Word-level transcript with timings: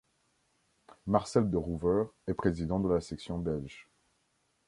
Marcel 1.05 1.51
de 1.51 1.57
Roover 1.57 2.05
est 2.25 2.33
président 2.33 2.79
de 2.79 2.89
la 2.91 3.01
section 3.01 3.37
belge. 3.37 3.87